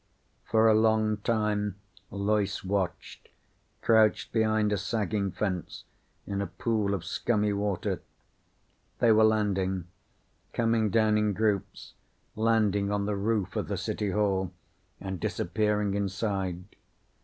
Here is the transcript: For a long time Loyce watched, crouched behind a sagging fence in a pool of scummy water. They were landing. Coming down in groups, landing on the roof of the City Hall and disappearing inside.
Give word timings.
For 0.45 0.67
a 0.67 0.73
long 0.73 1.17
time 1.17 1.75
Loyce 2.09 2.63
watched, 2.63 3.29
crouched 3.83 4.31
behind 4.31 4.73
a 4.73 4.77
sagging 4.79 5.29
fence 5.29 5.83
in 6.25 6.41
a 6.41 6.47
pool 6.47 6.95
of 6.95 7.05
scummy 7.05 7.53
water. 7.53 8.01
They 8.97 9.11
were 9.11 9.23
landing. 9.23 9.85
Coming 10.53 10.89
down 10.89 11.19
in 11.19 11.33
groups, 11.33 11.93
landing 12.35 12.91
on 12.91 13.05
the 13.05 13.15
roof 13.15 13.55
of 13.55 13.67
the 13.67 13.77
City 13.77 14.09
Hall 14.09 14.51
and 14.99 15.19
disappearing 15.19 15.93
inside. 15.93 16.63